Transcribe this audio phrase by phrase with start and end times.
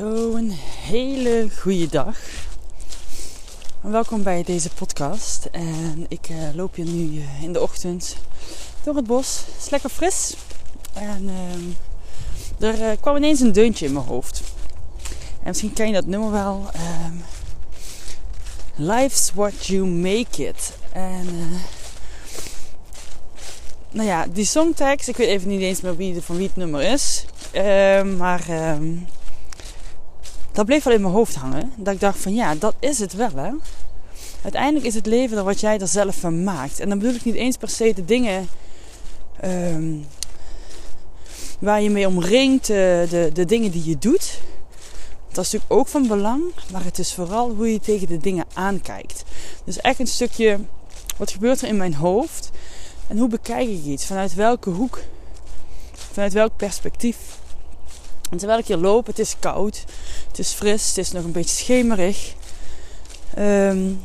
[0.00, 0.50] Zo, een
[0.86, 2.18] hele goede dag.
[3.80, 5.44] Welkom bij deze podcast.
[5.44, 8.16] En ik uh, loop hier nu uh, in de ochtend
[8.82, 9.42] door het bos.
[9.46, 10.34] Het is lekker fris.
[10.92, 11.30] En
[12.58, 14.42] uh, er uh, kwam ineens een deuntje in mijn hoofd.
[15.38, 16.70] En misschien ken je dat nummer wel.
[17.06, 17.22] Um,
[18.74, 20.72] Life's what you make it.
[20.92, 21.26] En
[23.90, 26.82] nou ja, die songtekst, ik weet even niet eens meer wie, van wie het nummer
[26.82, 27.24] is.
[27.52, 28.44] Uh, maar
[30.52, 31.72] dat bleef wel in mijn hoofd hangen.
[31.76, 33.50] Dat ik dacht van ja, dat is het wel hè.
[34.42, 36.80] Uiteindelijk is het leven er wat jij er zelf van maakt.
[36.80, 38.48] En dan bedoel ik niet eens per se de dingen
[39.44, 40.06] um,
[41.58, 44.40] waar je mee omringt, de, de, de dingen die je doet.
[45.32, 46.42] Dat is natuurlijk ook van belang,
[46.72, 49.24] maar het is vooral hoe je tegen de dingen aankijkt.
[49.64, 50.58] Dus echt een stukje,
[51.16, 52.50] wat gebeurt er in mijn hoofd?
[53.06, 54.06] En hoe bekijk ik iets?
[54.06, 54.98] Vanuit welke hoek?
[55.92, 57.39] Vanuit welk perspectief?
[58.30, 59.84] En terwijl ik hier loop, het is koud,
[60.28, 62.34] het is fris, het is nog een beetje schemerig.
[63.38, 64.00] Um,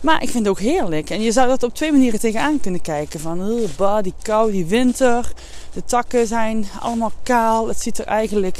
[0.00, 1.10] maar ik vind het ook heerlijk.
[1.10, 3.20] En je zou dat op twee manieren tegenaan kunnen kijken.
[3.20, 3.50] Van,
[3.80, 5.32] uh, die kou, die winter.
[5.72, 7.68] De takken zijn allemaal kaal.
[7.68, 8.56] Het ziet er eigenlijk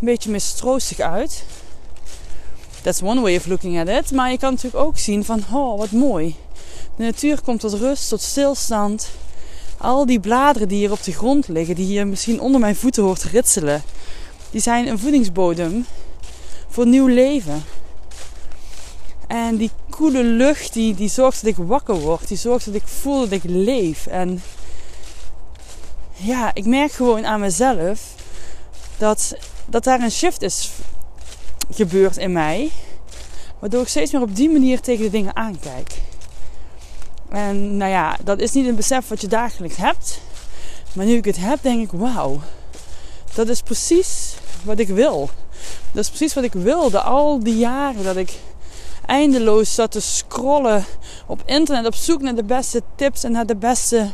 [0.00, 1.44] een beetje mistroostig uit.
[2.82, 4.12] That's one way of looking at it.
[4.12, 6.36] Maar je kan natuurlijk ook zien van, oh, wat mooi.
[6.96, 9.08] De natuur komt tot rust, tot stilstand.
[9.86, 13.02] Al die bladeren die hier op de grond liggen, die hier misschien onder mijn voeten
[13.02, 13.82] hoort ritselen,
[14.50, 15.86] die zijn een voedingsbodem
[16.68, 17.64] voor nieuw leven.
[19.26, 22.28] En die koele lucht, die, die zorgt dat ik wakker word.
[22.28, 24.06] Die zorgt dat ik voel dat ik leef.
[24.06, 24.42] En
[26.12, 28.14] ja, ik merk gewoon aan mezelf
[28.98, 29.36] dat,
[29.66, 30.70] dat daar een shift is
[31.70, 32.70] gebeurd in mij.
[33.58, 35.94] Waardoor ik steeds meer op die manier tegen de dingen aankijk.
[37.28, 40.20] En nou ja, dat is niet een besef wat je dagelijks hebt.
[40.92, 42.40] Maar nu ik het heb, denk ik: wauw,
[43.34, 45.30] dat is precies wat ik wil.
[45.92, 48.38] Dat is precies wat ik wilde al die jaren dat ik
[49.06, 50.84] eindeloos zat te scrollen
[51.26, 54.10] op internet op zoek naar de beste tips en naar de beste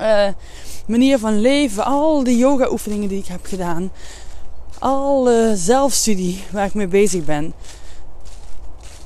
[0.00, 0.28] uh,
[0.86, 1.84] manier van leven.
[1.84, 3.92] Al die yoga oefeningen die ik heb gedaan.
[4.78, 7.54] Alle zelfstudie waar ik mee bezig ben.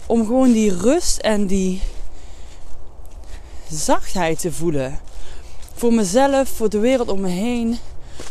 [0.07, 1.83] Om gewoon die rust en die
[3.71, 4.99] zachtheid te voelen.
[5.75, 7.79] Voor mezelf, voor de wereld om me heen.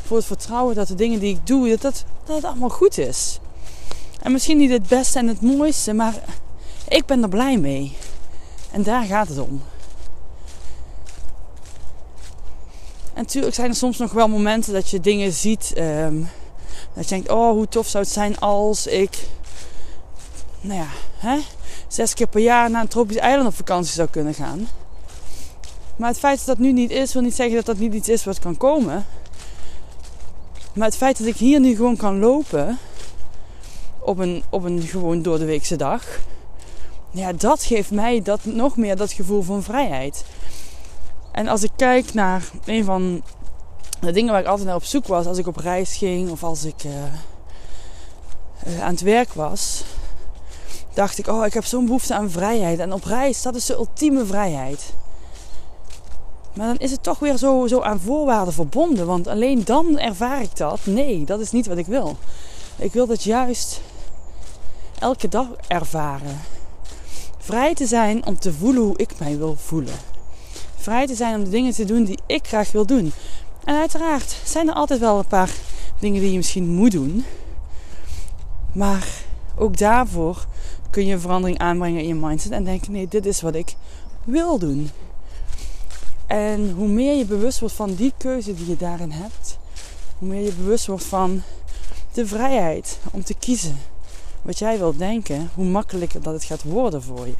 [0.05, 2.97] Voor het vertrouwen dat de dingen die ik doe, dat, dat, dat het allemaal goed
[2.97, 3.39] is.
[4.21, 6.13] En misschien niet het beste en het mooiste, maar
[6.87, 7.97] ik ben er blij mee.
[8.71, 9.61] En daar gaat het om.
[13.13, 15.73] En natuurlijk zijn er soms nog wel momenten dat je dingen ziet.
[15.77, 16.29] Um,
[16.93, 19.27] dat je denkt, oh hoe tof zou het zijn als ik,
[20.61, 20.87] nou ja,
[21.17, 21.39] hè,
[21.87, 24.67] zes keer per jaar naar een tropisch eiland op vakantie zou kunnen gaan.
[25.97, 28.09] Maar het feit dat dat nu niet is, wil niet zeggen dat dat niet iets
[28.09, 29.05] is wat kan komen.
[30.73, 32.77] Maar het feit dat ik hier nu gewoon kan lopen
[33.99, 36.03] op een, op een gewoon door de weekse dag.
[37.11, 40.25] Ja, dat geeft mij dat, nog meer dat gevoel van vrijheid.
[41.31, 43.23] En als ik kijk naar een van
[43.99, 46.43] de dingen waar ik altijd naar op zoek was als ik op reis ging of
[46.43, 46.91] als ik uh,
[48.67, 49.83] uh, aan het werk was,
[50.93, 52.79] dacht ik: Oh, ik heb zo'n behoefte aan vrijheid.
[52.79, 54.93] En op reis, dat is de ultieme vrijheid.
[56.57, 59.05] Maar dan is het toch weer zo, zo aan voorwaarden verbonden.
[59.05, 60.79] Want alleen dan ervaar ik dat.
[60.83, 62.17] Nee, dat is niet wat ik wil.
[62.75, 63.81] Ik wil dat juist
[64.99, 66.39] elke dag ervaren.
[67.37, 69.95] Vrij te zijn om te voelen hoe ik mij wil voelen.
[70.75, 73.11] Vrij te zijn om de dingen te doen die ik graag wil doen.
[73.63, 75.51] En uiteraard zijn er altijd wel een paar
[75.99, 77.25] dingen die je misschien moet doen.
[78.73, 79.07] Maar
[79.57, 80.45] ook daarvoor
[80.89, 83.75] kun je verandering aanbrengen in je mindset en denken: nee, dit is wat ik
[84.23, 84.89] wil doen.
[86.27, 89.57] En hoe meer je bewust wordt van die keuze die je daarin hebt,
[90.17, 91.41] Hoe meer je bewust wordt van
[92.13, 93.77] de vrijheid om te kiezen
[94.47, 97.35] wat jij wilt denken, hoe makkelijker dat het gaat worden voor je.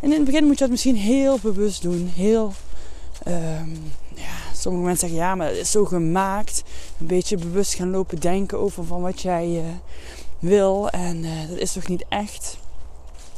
[0.00, 2.10] En in het begin moet je dat misschien heel bewust doen.
[2.14, 2.52] Heel,
[3.28, 6.62] um, ja, sommige mensen zeggen ja, maar het is zo gemaakt.
[7.00, 9.62] Een beetje bewust gaan lopen denken over van wat jij uh,
[10.38, 10.90] wil.
[10.90, 12.58] En uh, dat is toch niet echt?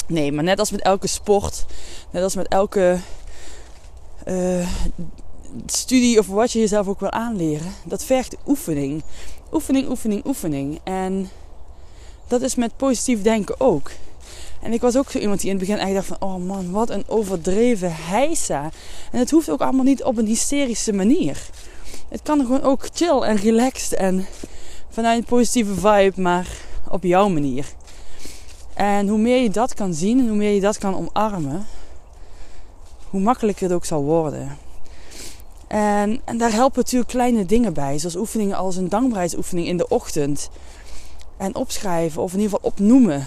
[0.06, 1.66] Nee, maar net als met elke sport,
[2.10, 2.98] net als met elke
[4.28, 4.68] uh,
[5.66, 9.02] studie of wat je jezelf ook wil aanleren, dat vergt oefening.
[9.52, 10.80] Oefening, oefening, oefening.
[10.84, 11.30] En
[12.28, 13.90] dat is met positief denken ook.
[14.62, 16.30] En ik was ook zo iemand die in het begin eigenlijk dacht van...
[16.30, 18.70] Oh man, wat een overdreven heisa.
[19.12, 21.48] En het hoeft ook allemaal niet op een hysterische manier.
[22.08, 24.26] Het kan gewoon ook chill en relaxed en
[24.90, 26.48] vanuit een positieve vibe, maar
[26.90, 27.66] op jouw manier.
[28.74, 31.66] En hoe meer je dat kan zien en hoe meer je dat kan omarmen,
[33.10, 34.58] hoe makkelijker het ook zal worden.
[35.66, 39.88] En, en daar helpen natuurlijk kleine dingen bij, zoals oefeningen als een dankbaarheidsoefening in de
[39.88, 40.50] ochtend.
[41.36, 43.26] En opschrijven of in ieder geval opnoemen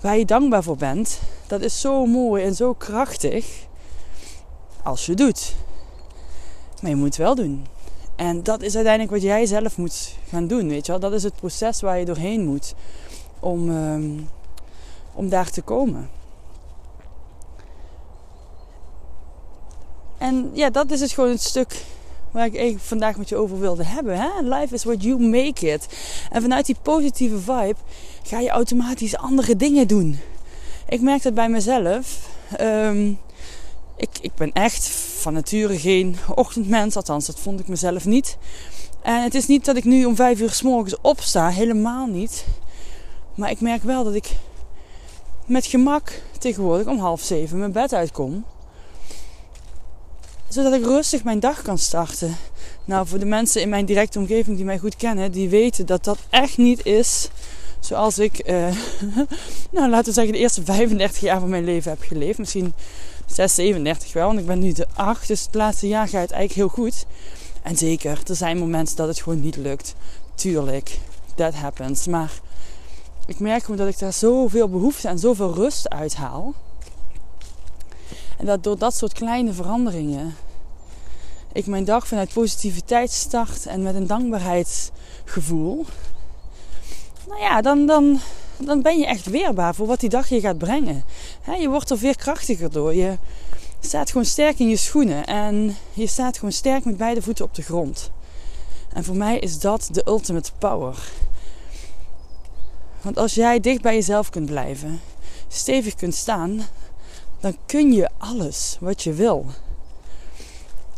[0.00, 1.20] waar je dankbaar voor bent.
[1.46, 3.66] Dat is zo mooi en zo krachtig
[4.82, 5.54] als je doet.
[6.80, 7.66] Maar je moet het wel doen.
[8.16, 11.00] En dat is uiteindelijk wat jij zelf moet gaan doen, weet je wel.
[11.00, 12.74] Dat is het proces waar je doorheen moet
[13.40, 14.28] om, um,
[15.12, 16.10] om daar te komen.
[20.20, 21.84] En ja, dat is het gewoon het stuk
[22.30, 24.20] waar ik vandaag met je over wilde hebben.
[24.20, 24.28] Hè?
[24.42, 25.86] Life is what you make it.
[26.30, 27.76] En vanuit die positieve vibe
[28.22, 30.18] ga je automatisch andere dingen doen.
[30.88, 32.28] Ik merk dat bij mezelf.
[32.60, 33.18] Um,
[33.96, 34.88] ik, ik ben echt
[35.20, 36.96] van nature geen ochtendmens.
[36.96, 38.36] Althans, dat vond ik mezelf niet.
[39.02, 41.48] En het is niet dat ik nu om vijf uur s morgens opsta.
[41.48, 42.44] Helemaal niet.
[43.34, 44.36] Maar ik merk wel dat ik
[45.46, 48.44] met gemak tegenwoordig om half zeven mijn bed uitkom
[50.50, 52.36] zodat ik rustig mijn dag kan starten.
[52.84, 56.04] Nou, voor de mensen in mijn directe omgeving die mij goed kennen, die weten dat
[56.04, 57.28] dat echt niet is
[57.80, 58.66] zoals ik, uh,
[59.70, 62.38] nou laten we zeggen, de eerste 35 jaar van mijn leven heb geleefd.
[62.38, 62.72] Misschien
[63.26, 66.30] 6, 37 wel, want ik ben nu de 8, dus het laatste jaar gaat het
[66.30, 67.06] eigenlijk heel goed.
[67.62, 69.94] En zeker, er zijn momenten dat het gewoon niet lukt.
[70.34, 70.98] Tuurlijk,
[71.34, 72.06] that happens.
[72.06, 72.32] Maar
[73.26, 76.54] ik merk gewoon dat ik daar zoveel behoefte en zoveel rust uit haal.
[78.40, 80.34] En dat door dat soort kleine veranderingen
[81.52, 85.86] ik mijn dag vanuit positiviteit start en met een dankbaarheidsgevoel.
[87.28, 88.20] Nou ja, dan, dan,
[88.56, 91.04] dan ben je echt weerbaar voor wat die dag je gaat brengen.
[91.58, 92.94] je wordt er veel krachtiger door.
[92.94, 93.16] Je
[93.80, 97.54] staat gewoon sterk in je schoenen en je staat gewoon sterk met beide voeten op
[97.54, 98.10] de grond.
[98.92, 100.96] En voor mij is dat de ultimate power.
[103.00, 105.00] Want als jij dicht bij jezelf kunt blijven,
[105.48, 106.60] stevig kunt staan,
[107.40, 109.46] dan kun je alles wat je wil.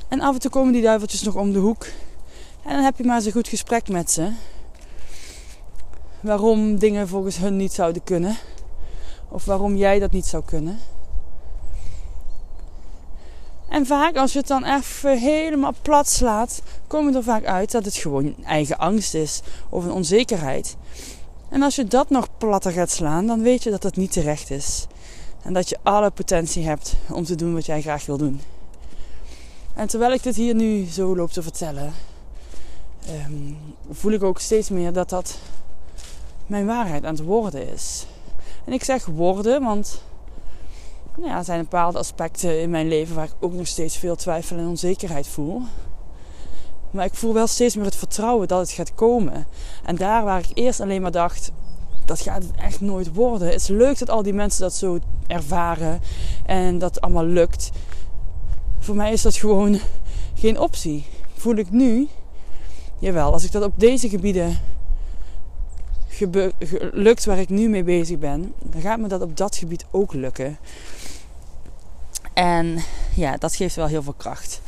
[0.08, 1.86] En af en toe komen die duiveltjes nog om de hoek.
[2.64, 4.32] En dan heb je maar eens een goed gesprek met ze.
[6.20, 8.36] Waarom dingen volgens hun niet zouden kunnen.
[9.28, 10.78] Of waarom jij dat niet zou kunnen.
[13.68, 17.70] En vaak, als je het dan even helemaal plat slaat, kom je er vaak uit
[17.70, 20.76] dat het gewoon eigen angst is of een onzekerheid.
[21.48, 24.50] En als je dat nog platter gaat slaan, dan weet je dat dat niet terecht
[24.50, 24.86] is.
[25.42, 28.40] En dat je alle potentie hebt om te doen wat jij graag wil doen.
[29.74, 31.92] En terwijl ik dit hier nu zo loop te vertellen,
[33.26, 33.56] um,
[33.90, 35.38] voel ik ook steeds meer dat dat
[36.46, 38.06] mijn waarheid aan het worden is.
[38.64, 40.02] En ik zeg worden, want
[41.16, 44.16] nou ja, er zijn bepaalde aspecten in mijn leven waar ik ook nog steeds veel
[44.16, 45.62] twijfel en onzekerheid voel.
[46.90, 49.46] Maar ik voel wel steeds meer het vertrouwen dat het gaat komen.
[49.84, 51.52] En daar waar ik eerst alleen maar dacht,
[52.04, 53.46] dat gaat het echt nooit worden.
[53.48, 56.00] Het is leuk dat al die mensen dat zo ervaren
[56.46, 57.70] en dat allemaal lukt.
[58.78, 59.78] Voor mij is dat gewoon
[60.42, 61.04] geen optie.
[61.36, 62.08] Voel ik nu,
[62.98, 64.58] jawel, als ik dat op deze gebieden
[66.92, 70.12] lukt waar ik nu mee bezig ben, dan gaat me dat op dat gebied ook
[70.12, 70.58] lukken.
[72.32, 72.82] En
[73.14, 74.60] ja, dat geeft wel heel veel kracht.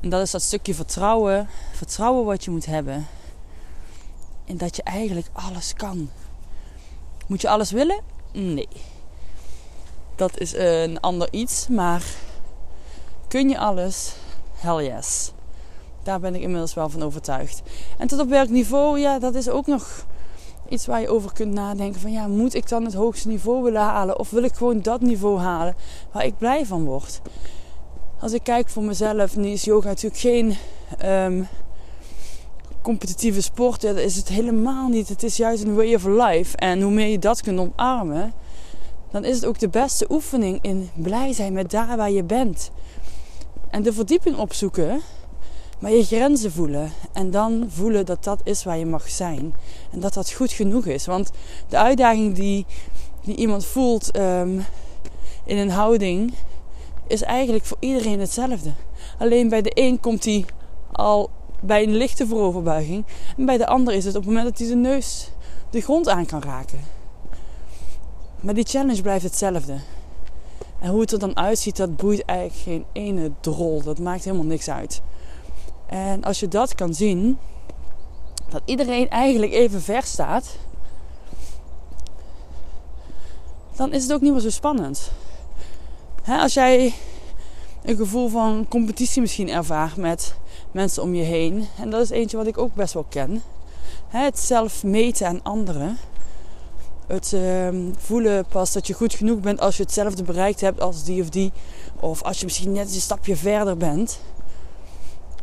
[0.00, 1.48] En dat is dat stukje vertrouwen.
[1.72, 3.06] Vertrouwen wat je moet hebben.
[4.44, 6.10] En dat je eigenlijk alles kan.
[7.26, 8.00] Moet je alles willen?
[8.32, 8.68] Nee.
[10.16, 11.68] Dat is een ander iets.
[11.68, 12.04] Maar
[13.28, 14.14] kun je alles?
[14.54, 15.32] Hell yes.
[16.02, 17.62] Daar ben ik inmiddels wel van overtuigd.
[17.98, 18.98] En tot op welk niveau?
[18.98, 20.06] Ja, dat is ook nog
[20.68, 22.00] iets waar je over kunt nadenken.
[22.00, 24.18] Van ja, moet ik dan het hoogste niveau willen halen?
[24.18, 25.74] Of wil ik gewoon dat niveau halen
[26.12, 27.20] waar ik blij van word?
[28.20, 30.56] Als ik kijk voor mezelf, nu is yoga natuurlijk geen
[30.98, 31.42] ehm,
[32.86, 33.80] competitieve sport.
[33.80, 35.08] Dat is het helemaal niet.
[35.08, 36.56] Het is juist een way of life.
[36.56, 38.32] En hoe meer je dat kunt omarmen,
[39.10, 42.70] dan is het ook de beste oefening in blij zijn met daar waar je bent.
[43.70, 45.00] En de verdieping opzoeken
[45.78, 49.54] Maar je grenzen voelen en dan voelen dat dat is waar je mag zijn.
[49.92, 51.06] En dat dat goed genoeg is.
[51.06, 51.30] Want
[51.68, 52.66] de uitdaging die,
[53.24, 54.60] die iemand voelt ehm,
[55.44, 56.32] in een houding
[57.06, 58.72] is eigenlijk voor iedereen hetzelfde.
[59.18, 60.44] Alleen bij de een komt hij
[60.92, 63.04] al bij een lichte vooroverbuiging.
[63.36, 65.30] En bij de ander is het op het moment dat hij zijn neus
[65.70, 66.80] de grond aan kan raken.
[68.40, 69.76] Maar die challenge blijft hetzelfde.
[70.78, 73.82] En hoe het er dan uitziet, dat boeit eigenlijk geen ene drol.
[73.82, 75.02] Dat maakt helemaal niks uit.
[75.86, 77.38] En als je dat kan zien,
[78.48, 80.56] dat iedereen eigenlijk even ver staat,
[83.76, 85.10] dan is het ook niet meer zo spannend.
[86.26, 86.94] als jij
[87.86, 90.34] een gevoel van competitie misschien ervaart met
[90.70, 93.42] mensen om je heen, en dat is eentje wat ik ook best wel ken.
[94.08, 95.96] het zelf meten aan anderen.
[97.06, 101.04] Het ehm, voelen pas dat je goed genoeg bent als je hetzelfde bereikt hebt als
[101.04, 101.52] die of die.
[102.00, 104.20] Of als je misschien net een stapje verder bent.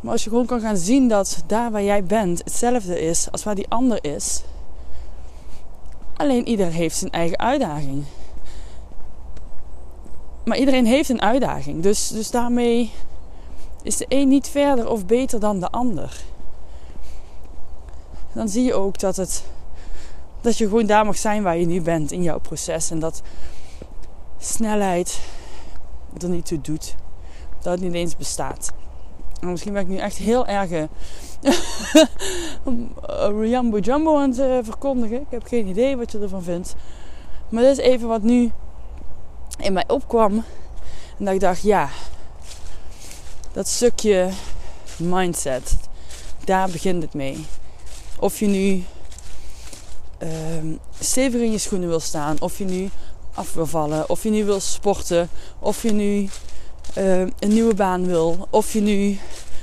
[0.02, 3.44] Maar als je gewoon kan gaan zien dat daar waar jij bent hetzelfde is als
[3.44, 4.44] waar die ander is.
[6.16, 8.04] Alleen ieder heeft zijn eigen uitdaging.
[10.46, 11.84] Maar iedereen heeft een uitdaging.
[11.84, 12.92] Dus, dus daarmee
[13.84, 16.24] is de een niet verder of beter dan de ander.
[18.34, 19.44] Dan zie je ook dat, het,
[20.42, 22.92] dat je gewoon daar mag zijn waar je nu bent in jouw proces.
[22.92, 23.22] En dat
[24.38, 25.20] snelheid
[26.22, 26.96] er niet toe doet.
[27.62, 28.74] Dat het niet eens bestaat.
[29.40, 30.70] Nou, misschien ben ik nu echt heel erg
[33.40, 35.20] Riambo Jumbo aan het uh, verkondigen.
[35.20, 36.76] Ik heb geen idee wat je ervan vindt.
[37.50, 38.52] Maar dit is even wat nu
[39.57, 40.43] in mij opkwam.
[41.17, 41.89] En dat ik dacht, ja,
[43.51, 44.29] dat stukje
[44.98, 45.75] mindset,
[46.43, 47.45] daar begint het mee.
[48.19, 48.83] Of je nu
[50.24, 52.89] um, stevig in je schoenen wil staan, of je nu
[53.33, 55.29] af wil vallen, of je nu wil sporten,
[55.60, 56.29] of je nu
[56.98, 59.19] uh, een nieuwe baan wil, of je nu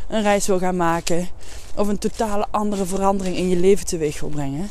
[0.08, 1.28] een reis wil gaan maken,
[1.74, 4.70] of een totale andere verandering in je leven teweeg wil brengen.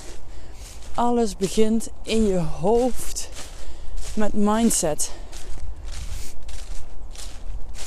[0.94, 3.30] Alles begint in je hoofd
[4.20, 5.12] met mindset.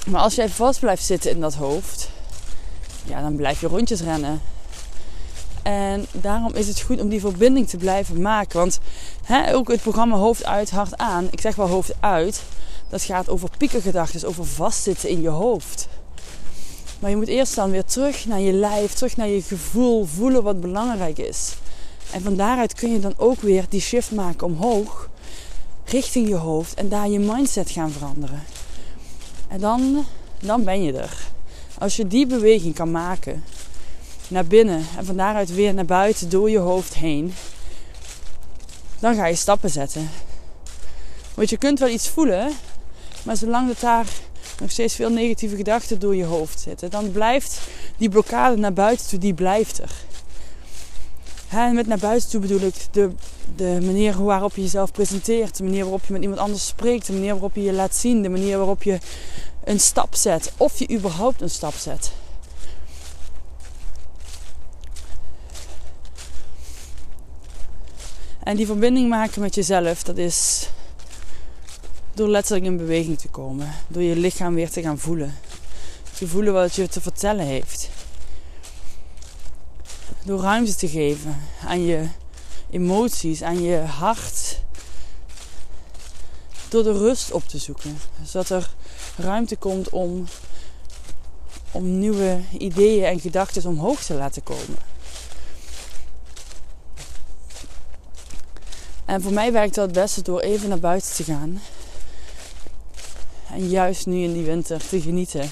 [0.06, 2.08] Maar als jij vast blijft zitten in dat hoofd,
[3.04, 4.40] ja, dan blijf je rondjes rennen.
[5.62, 8.58] En daarom is het goed om die verbinding te blijven maken.
[8.58, 8.78] Want
[9.24, 11.28] hè, ook het programma Hoofd uit, hart aan.
[11.30, 12.42] Ik zeg wel hoofd uit.
[12.88, 15.88] Dat gaat over piekengedachten, over vastzitten in je hoofd.
[16.98, 20.42] Maar je moet eerst dan weer terug naar je lijf, terug naar je gevoel, voelen
[20.42, 21.54] wat belangrijk is.
[22.12, 25.08] En van daaruit kun je dan ook weer die shift maken omhoog,
[25.92, 28.42] richting je hoofd en daar je mindset gaan veranderen.
[29.48, 30.04] En dan,
[30.40, 31.16] dan ben je er.
[31.78, 33.44] Als je die beweging kan maken
[34.28, 37.34] naar binnen en van daaruit weer naar buiten door je hoofd heen,
[38.98, 40.10] dan ga je stappen zetten.
[41.34, 42.52] Want je kunt wel iets voelen,
[43.22, 44.06] maar zolang dat daar
[44.60, 47.60] nog steeds veel negatieve gedachten door je hoofd zitten, dan blijft
[47.96, 49.92] die blokkade naar buiten toe, die blijft er.
[51.48, 53.10] En met naar buiten toe bedoel ik de,
[53.56, 57.12] de manier waarop je jezelf presenteert, de manier waarop je met iemand anders spreekt, de
[57.12, 58.98] manier waarop je je laat zien, de manier waarop je
[59.64, 62.12] een stap zet, of je überhaupt een stap zet.
[68.42, 70.68] En die verbinding maken met jezelf, dat is
[72.14, 73.74] door letterlijk in beweging te komen.
[73.88, 75.34] Door je lichaam weer te gaan voelen.
[76.14, 77.90] Te voelen wat je te vertellen heeft.
[80.24, 82.06] Door ruimte te geven aan je
[82.72, 84.60] emoties, aan je hart.
[86.68, 87.98] Door de rust op te zoeken.
[88.24, 88.74] Zodat er
[89.16, 90.26] ruimte komt om,
[91.70, 94.78] om nieuwe ideeën en gedachten omhoog te laten komen.
[99.04, 101.60] En voor mij werkt dat het beste door even naar buiten te gaan
[103.50, 105.50] en juist nu in die winter te genieten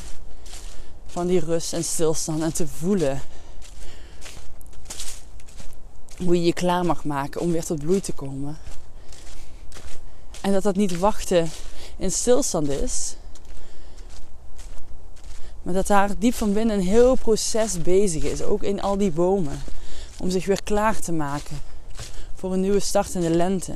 [1.06, 3.20] van die rust en stilstand en te voelen
[6.24, 8.58] hoe je je klaar mag maken om weer tot bloei te komen.
[10.40, 11.50] En dat dat niet wachten
[11.96, 13.16] in stilstand is,
[15.62, 19.10] maar dat daar diep van binnen een heel proces bezig is, ook in al die
[19.10, 19.62] bomen,
[20.18, 21.60] om zich weer klaar te maken
[22.34, 23.74] voor een nieuwe start in de lente.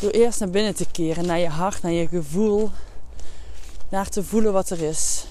[0.00, 2.70] Door eerst naar binnen te keren, naar je hart, naar je gevoel.
[3.88, 5.24] Naar te voelen wat er is.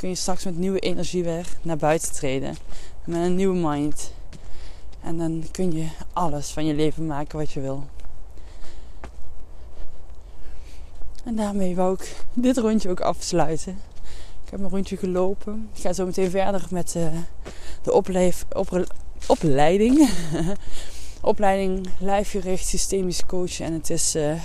[0.00, 2.56] Kun je straks met nieuwe energie weer naar buiten treden.
[3.04, 4.12] Met een nieuwe mind.
[5.00, 7.84] En dan kun je alles van je leven maken wat je wil.
[11.24, 13.78] En daarmee wou ik dit rondje ook afsluiten.
[14.44, 15.68] Ik heb een rondje gelopen.
[15.74, 17.08] Ik ga zo meteen verder met uh,
[17.82, 18.86] de opleef, op,
[19.26, 20.10] opleiding
[21.32, 23.66] opleiding lijfgericht systemisch coachen.
[23.66, 24.42] En het is uh,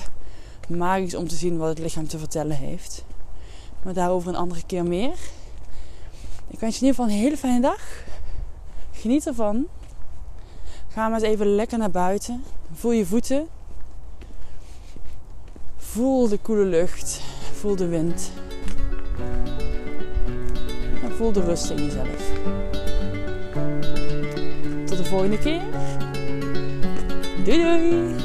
[0.67, 3.03] magisch om te zien wat het lichaam te vertellen heeft.
[3.83, 5.13] Maar daarover een andere keer meer.
[6.55, 8.03] Ik wens je in ieder geval een hele fijne dag.
[8.91, 9.67] Geniet ervan.
[10.87, 12.43] Ga maar eens even lekker naar buiten.
[12.73, 13.47] Voel je voeten.
[15.77, 17.21] Voel de koele lucht.
[17.53, 18.31] Voel de wind.
[21.03, 22.31] En voel de rust in jezelf.
[24.85, 25.61] Tot de volgende keer.
[27.43, 28.24] Doei doei!